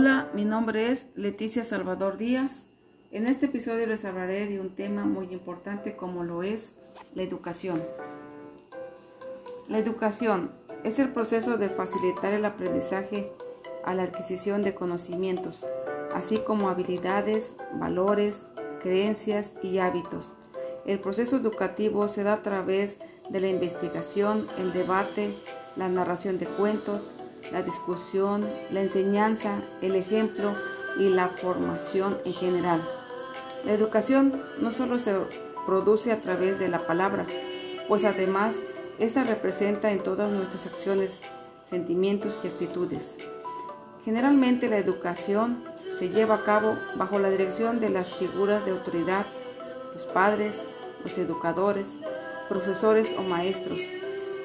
[0.00, 2.62] Hola, mi nombre es Leticia Salvador Díaz.
[3.10, 6.68] En este episodio les hablaré de un tema muy importante como lo es
[7.16, 7.82] la educación.
[9.66, 10.52] La educación
[10.84, 13.32] es el proceso de facilitar el aprendizaje
[13.84, 15.66] a la adquisición de conocimientos,
[16.14, 18.46] así como habilidades, valores,
[18.78, 20.32] creencias y hábitos.
[20.86, 25.36] El proceso educativo se da a través de la investigación, el debate,
[25.74, 27.14] la narración de cuentos,
[27.52, 30.54] la discusión, la enseñanza, el ejemplo
[30.98, 32.88] y la formación en general.
[33.64, 35.16] La educación no solo se
[35.66, 37.26] produce a través de la palabra,
[37.88, 38.56] pues además
[38.98, 41.22] esta representa en todas nuestras acciones,
[41.64, 43.16] sentimientos y actitudes.
[44.04, 45.64] Generalmente la educación
[45.98, 49.26] se lleva a cabo bajo la dirección de las figuras de autoridad,
[49.94, 50.62] los padres,
[51.04, 51.88] los educadores,
[52.48, 53.78] profesores o maestros,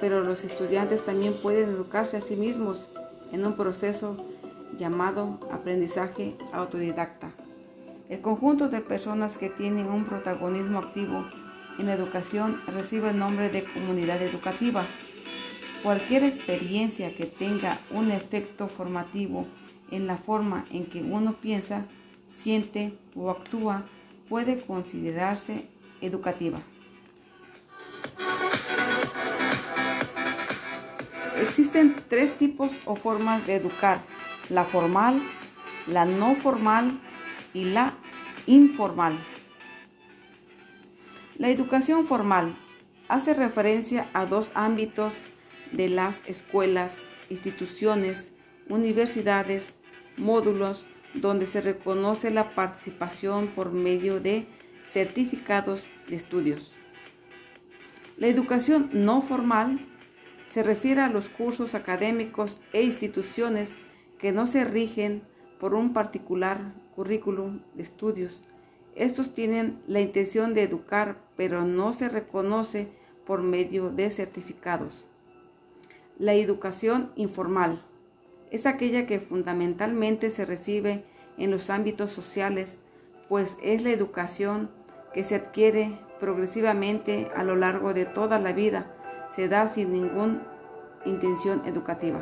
[0.00, 2.88] pero los estudiantes también pueden educarse a sí mismos
[3.32, 4.16] en un proceso
[4.76, 7.32] llamado aprendizaje autodidacta.
[8.08, 11.26] El conjunto de personas que tienen un protagonismo activo
[11.78, 14.86] en la educación recibe el nombre de comunidad educativa.
[15.82, 19.46] Cualquier experiencia que tenga un efecto formativo
[19.90, 21.86] en la forma en que uno piensa,
[22.30, 23.84] siente o actúa
[24.28, 25.68] puede considerarse
[26.00, 26.60] educativa.
[31.40, 34.00] Existen tres tipos o formas de educar,
[34.48, 35.20] la formal,
[35.86, 36.98] la no formal
[37.52, 37.92] y la
[38.46, 39.18] informal.
[41.36, 42.56] La educación formal
[43.08, 45.12] hace referencia a dos ámbitos
[45.72, 46.96] de las escuelas,
[47.28, 48.32] instituciones,
[48.70, 49.74] universidades,
[50.16, 54.46] módulos, donde se reconoce la participación por medio de
[54.90, 56.72] certificados de estudios.
[58.16, 59.86] La educación no formal
[60.56, 63.76] se refiere a los cursos académicos e instituciones
[64.16, 65.20] que no se rigen
[65.60, 68.40] por un particular currículum de estudios.
[68.94, 72.88] Estos tienen la intención de educar, pero no se reconoce
[73.26, 75.04] por medio de certificados.
[76.18, 77.82] La educación informal
[78.50, 81.04] es aquella que fundamentalmente se recibe
[81.36, 82.78] en los ámbitos sociales,
[83.28, 84.70] pues es la educación
[85.12, 88.96] que se adquiere progresivamente a lo largo de toda la vida
[89.34, 90.42] se da sin ninguna
[91.04, 92.20] intención educativa.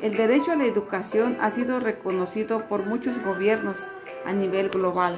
[0.00, 3.78] El derecho a la educación ha sido reconocido por muchos gobiernos
[4.24, 5.16] a nivel global.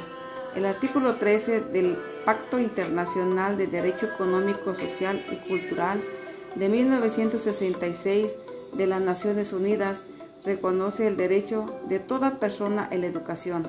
[0.54, 1.96] El artículo 13 del
[2.26, 6.02] Pacto Internacional de Derecho Económico, Social y Cultural
[6.54, 8.36] de 1966
[8.74, 10.04] de las Naciones Unidas
[10.44, 13.68] reconoce el derecho de toda persona a la educación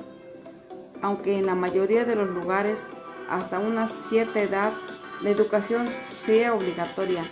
[1.06, 2.82] aunque en la mayoría de los lugares
[3.30, 4.72] hasta una cierta edad
[5.22, 5.88] la educación
[6.20, 7.30] sea obligatoria.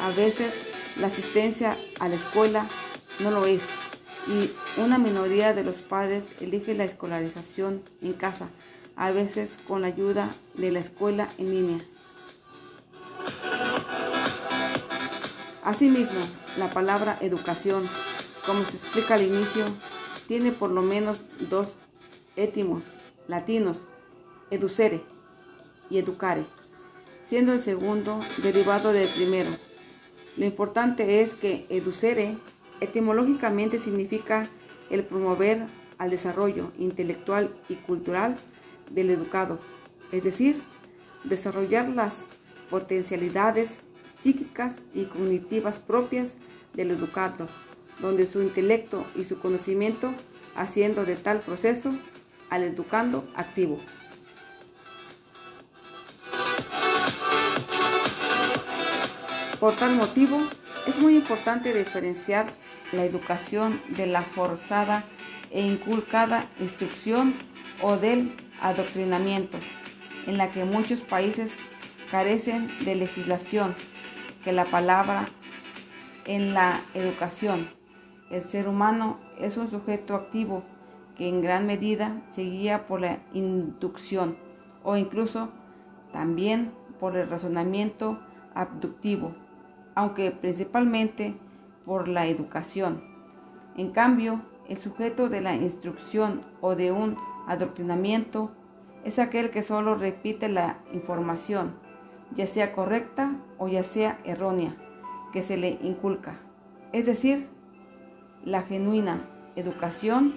[0.00, 0.52] A veces
[0.96, 2.68] la asistencia a la escuela
[3.20, 3.68] no lo es
[4.26, 8.48] y una minoría de los padres elige la escolarización en casa,
[8.96, 11.84] a veces con la ayuda de la escuela en línea.
[15.62, 16.26] Asimismo,
[16.58, 17.88] la palabra educación,
[18.44, 19.66] como se explica al inicio,
[20.26, 21.78] tiene por lo menos dos
[22.34, 22.84] étimos
[23.28, 23.86] latinos,
[24.50, 25.02] educere
[25.90, 26.44] y educare,
[27.24, 29.50] siendo el segundo derivado del primero.
[30.36, 32.38] Lo importante es que educere
[32.80, 34.48] etimológicamente significa
[34.90, 35.66] el promover
[35.98, 38.36] al desarrollo intelectual y cultural
[38.90, 39.60] del educado,
[40.10, 40.62] es decir,
[41.24, 42.26] desarrollar las
[42.70, 43.78] potencialidades
[44.18, 46.34] psíquicas y cognitivas propias
[46.74, 47.48] del educado,
[48.00, 50.14] donde su intelecto y su conocimiento,
[50.54, 51.94] haciendo de tal proceso
[52.52, 53.80] al educando activo.
[59.58, 60.38] Por tal motivo,
[60.86, 62.46] es muy importante diferenciar
[62.92, 65.04] la educación de la forzada
[65.50, 67.34] e inculcada instrucción
[67.80, 69.56] o del adoctrinamiento,
[70.26, 71.54] en la que muchos países
[72.10, 73.74] carecen de legislación,
[74.44, 75.26] que la palabra
[76.26, 77.70] en la educación.
[78.30, 80.64] El ser humano es un sujeto activo
[81.28, 84.36] en gran medida se guía por la inducción
[84.82, 85.50] o incluso
[86.12, 88.18] también por el razonamiento
[88.54, 89.34] abductivo,
[89.94, 91.34] aunque principalmente
[91.84, 93.02] por la educación.
[93.76, 97.16] En cambio, el sujeto de la instrucción o de un
[97.46, 98.50] adoctrinamiento
[99.04, 101.74] es aquel que solo repite la información,
[102.34, 104.76] ya sea correcta o ya sea errónea,
[105.32, 106.38] que se le inculca.
[106.92, 107.48] Es decir,
[108.44, 110.34] la genuina educación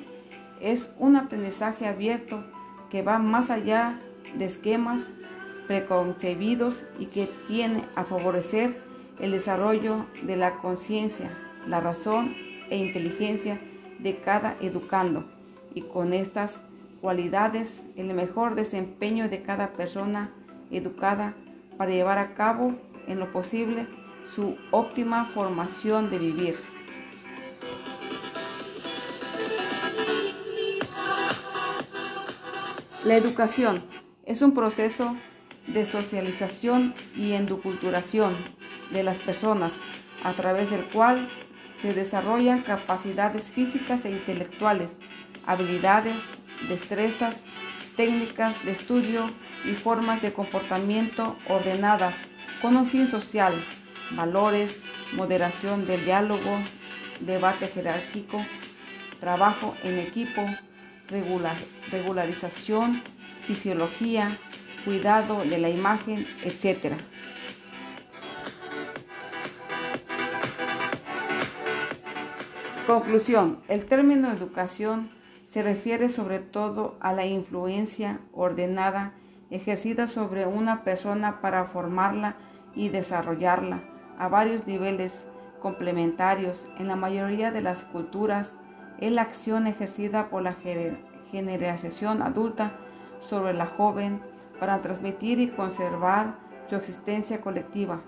[0.62, 2.44] es un aprendizaje abierto
[2.90, 4.00] que va más allá
[4.38, 5.02] de esquemas
[5.68, 8.82] preconcebidos y que tiene a favorecer
[9.20, 11.30] el desarrollo de la conciencia,
[11.68, 12.36] la razón
[12.70, 13.60] e inteligencia
[14.00, 15.26] de cada educando
[15.74, 16.60] y con estas
[17.02, 20.32] cualidades el mejor desempeño de cada persona
[20.72, 21.34] educada
[21.78, 22.76] para llevar a cabo
[23.08, 23.88] en lo posible
[24.36, 26.75] su óptima formación de vivir.
[33.06, 33.84] La educación
[34.26, 35.16] es un proceso
[35.68, 38.36] de socialización y endoculturación
[38.92, 39.74] de las personas
[40.24, 41.30] a través del cual
[41.84, 44.96] se desarrollan capacidades físicas e intelectuales,
[45.46, 46.16] habilidades,
[46.68, 47.36] destrezas,
[47.96, 49.30] técnicas de estudio
[49.66, 52.16] y formas de comportamiento ordenadas
[52.60, 53.54] con un fin social,
[54.16, 54.72] valores,
[55.14, 56.58] moderación del diálogo,
[57.20, 58.44] debate jerárquico,
[59.20, 60.42] trabajo en equipo,
[61.10, 63.02] regularización,
[63.46, 64.38] fisiología,
[64.84, 66.96] cuidado de la imagen, etc.
[72.88, 73.62] Conclusión.
[73.68, 75.10] El término educación
[75.48, 79.14] se refiere sobre todo a la influencia ordenada
[79.50, 82.36] ejercida sobre una persona para formarla
[82.76, 83.82] y desarrollarla
[84.20, 85.26] a varios niveles
[85.62, 88.54] complementarios en la mayoría de las culturas
[89.00, 90.56] es la acción ejercida por la
[91.32, 92.74] generación adulta
[93.30, 94.22] sobre la joven
[94.60, 96.36] para transmitir y conservar
[96.70, 98.02] su existencia colectiva.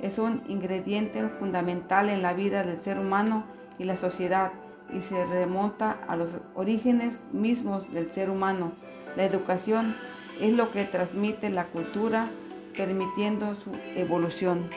[0.00, 3.44] Es un ingrediente fundamental en la vida del ser humano
[3.78, 4.52] y la sociedad
[4.92, 8.72] y se remonta a los orígenes mismos del ser humano.
[9.16, 9.96] La educación
[10.40, 12.28] es lo que transmite la cultura,
[12.76, 14.68] permitiendo su evolución.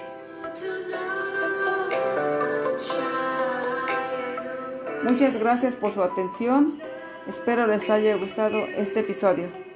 [5.04, 6.80] Muchas gracias por su atención.
[7.28, 9.67] Espero les haya gustado este episodio.